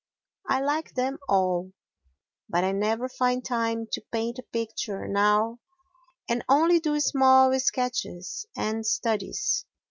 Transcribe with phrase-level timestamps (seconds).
[0.49, 1.73] I like them all;
[2.49, 5.59] but I never find time to paint a picture now
[6.27, 9.63] and only do small sketches and studies.